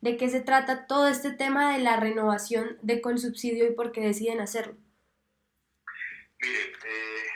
[0.00, 4.00] de qué se trata todo este tema de la renovación de Colsubsidio y por qué
[4.00, 4.74] deciden hacerlo.
[6.40, 7.26] Mire, eh,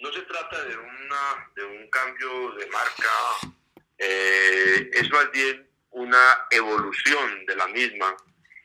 [0.00, 3.54] no se trata de, un cambio de marca,
[3.98, 8.16] eh, es más bien una evolución de la misma,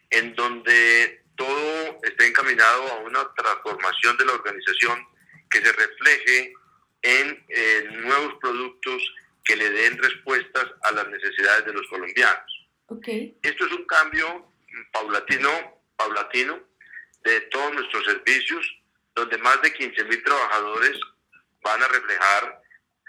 [0.09, 5.05] en donde todo está encaminado a una transformación de la organización
[5.50, 6.54] que se refleje
[7.02, 9.02] en eh, nuevos productos
[9.43, 12.55] que le den respuestas a las necesidades de los colombianos.
[12.88, 13.38] Okay.
[13.41, 14.52] Esto es un cambio
[14.91, 15.49] paulatino,
[15.95, 16.59] paulatino
[17.23, 18.66] de todos nuestros servicios,
[19.16, 20.99] donde más de 15 mil trabajadores
[21.61, 22.61] van a reflejar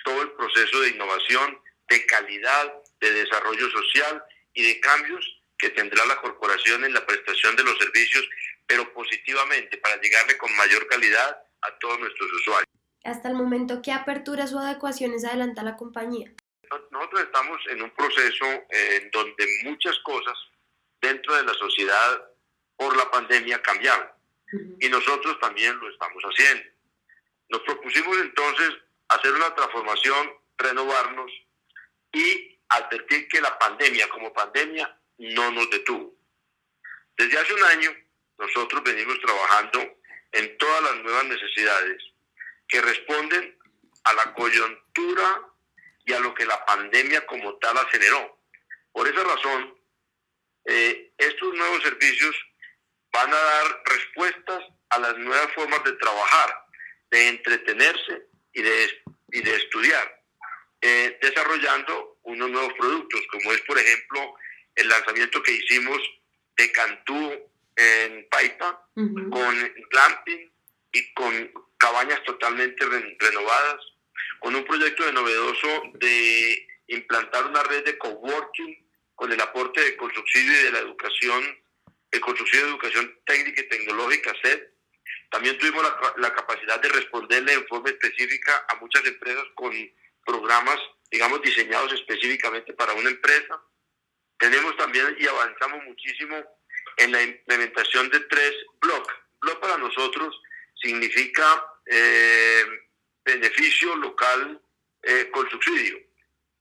[0.04, 1.58] todo el proceso de innovación,
[1.88, 7.56] de calidad, de desarrollo social y de cambios que tendrá la corporación en la prestación
[7.56, 8.26] de los servicios,
[8.66, 12.66] pero positivamente para llegarle con mayor calidad a todos nuestros usuarios.
[13.04, 16.32] Hasta el momento, ¿qué aperturas o adecuaciones adelanta la compañía?
[16.90, 20.36] Nosotros estamos en un proceso en donde muchas cosas
[21.00, 22.30] dentro de la sociedad
[22.76, 24.08] por la pandemia cambiaron
[24.80, 26.64] y nosotros también lo estamos haciendo.
[27.48, 28.70] Nos propusimos entonces
[29.08, 31.30] hacer una transformación, renovarnos
[32.12, 36.14] y advertir que la pandemia como pandemia no nos detuvo.
[37.16, 37.90] Desde hace un año
[38.38, 39.80] nosotros venimos trabajando
[40.32, 42.02] en todas las nuevas necesidades
[42.68, 43.56] que responden
[44.04, 45.55] a la coyuntura
[46.06, 48.38] y a lo que la pandemia como tal aceleró.
[48.92, 49.76] Por esa razón,
[50.64, 52.34] eh, estos nuevos servicios
[53.12, 56.64] van a dar respuestas a las nuevas formas de trabajar,
[57.10, 60.22] de entretenerse y de, y de estudiar,
[60.80, 64.34] eh, desarrollando unos nuevos productos, como es, por ejemplo,
[64.76, 65.98] el lanzamiento que hicimos
[66.56, 67.32] de Cantú
[67.76, 70.52] en Paipa, con glamping
[70.92, 72.84] y con cabañas totalmente
[73.18, 73.80] renovadas,
[74.40, 79.96] con un proyecto de novedoso de implantar una red de coworking con el aporte de
[79.96, 81.44] construcción y de la educación
[82.10, 84.62] de construcción de educación técnica y tecnológica, SED.
[85.30, 85.82] También tuvimos
[86.18, 89.72] la, capacidad de responderle en forma específica a muchas empresas con
[90.24, 90.78] programas,
[91.10, 93.60] digamos, diseñados específicamente para una empresa.
[94.38, 96.36] Tenemos también y avanzamos muchísimo
[96.96, 99.16] en la implementación de tres bloques.
[99.40, 100.40] Block para nosotros
[100.80, 102.64] significa eh,
[103.26, 104.62] beneficio local
[105.02, 105.98] eh, con subsidio,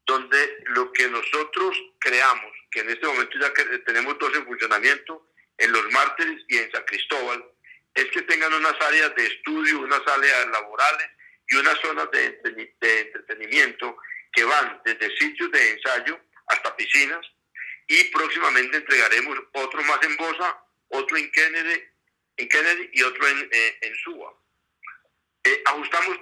[0.05, 5.31] donde lo que nosotros creamos, que en este momento ya que tenemos dos en funcionamiento,
[5.57, 7.45] en los mártires y en San Cristóbal,
[7.93, 11.07] es que tengan unas áreas de estudio, unas áreas laborales
[11.47, 12.41] y unas zonas de,
[12.81, 13.97] entretenimiento
[14.33, 17.25] que van desde sitios de ensayo hasta piscinas
[17.87, 20.59] y próximamente entregaremos otro más en Bosa,
[20.89, 21.83] otro en Kennedy,
[22.37, 24.33] en Kennedy y otro en, eh, en Suba.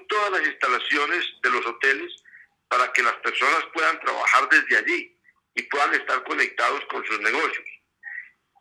[0.07, 2.11] Todas las instalaciones de los hoteles
[2.67, 5.17] para que las personas puedan trabajar desde allí
[5.55, 7.65] y puedan estar conectados con sus negocios.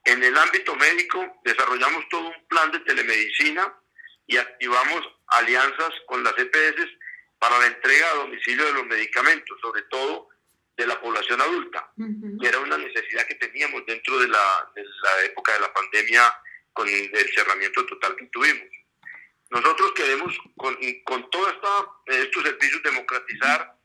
[0.05, 3.72] En el ámbito médico desarrollamos todo un plan de telemedicina
[4.27, 6.87] y activamos alianzas con las EPS
[7.38, 10.28] para la entrega a domicilio de los medicamentos, sobre todo
[10.77, 11.93] de la población adulta,
[12.41, 16.22] que era una necesidad que teníamos dentro de la, de la época de la pandemia
[16.72, 18.69] con el cerramiento total que tuvimos.
[19.52, 21.54] Nosotros queremos con, con todos
[22.06, 23.76] estos servicios democratizar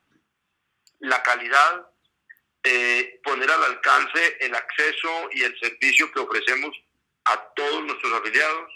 [1.00, 1.86] la calidad
[3.24, 6.72] poner al alcance el acceso y el servicio que ofrecemos
[7.26, 8.72] a todos nuestros afiliados,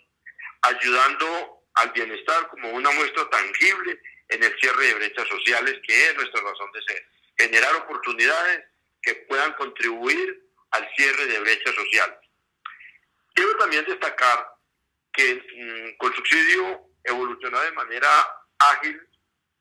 [0.61, 6.15] ayudando al bienestar como una muestra tangible en el cierre de brechas sociales, que es
[6.15, 7.07] nuestra razón de ser.
[7.37, 8.65] Generar oportunidades
[9.01, 12.17] que puedan contribuir al cierre de brechas sociales.
[13.33, 14.53] Quiero también destacar
[15.13, 18.07] que mm, con subsidio evolucionó de manera
[18.59, 18.99] ágil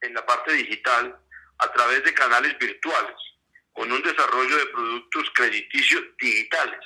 [0.02, 1.18] en la parte digital
[1.58, 3.16] a través de canales virtuales
[3.72, 6.80] con un desarrollo de productos crediticios digitales.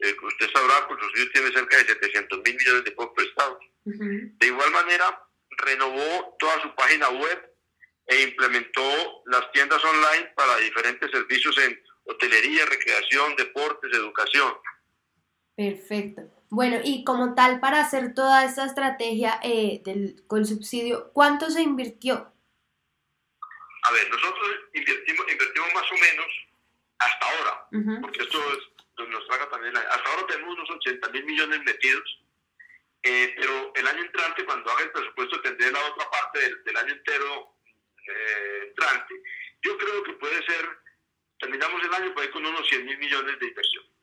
[0.00, 3.58] Eh, usted sabrá, Construcción tiene cerca de 700 mil millones de pesos prestados.
[3.84, 5.22] De igual manera,
[5.58, 7.54] renovó toda su página web
[8.06, 14.54] e implementó las tiendas online para diferentes servicios en hotelería, recreación, deportes, educación.
[15.56, 16.22] Perfecto.
[16.54, 21.62] Bueno, y como tal, para hacer toda esta estrategia eh, del, con subsidio, ¿cuánto se
[21.62, 22.32] invirtió?
[23.82, 26.26] A ver, nosotros invertimos, invertimos más o menos
[27.00, 28.38] hasta ahora, porque esto
[28.98, 32.20] nos traga también, hasta ahora tenemos unos 80 mil millones metidos,
[33.02, 36.92] eh, pero el año entrante, cuando haga el presupuesto, tendré la otra parte del, año
[36.92, 37.56] entero
[38.06, 39.14] eh, entrante.
[39.60, 40.68] Yo creo que puede ser,
[41.40, 43.93] terminamos el año con unos 100 mil millones de inversión.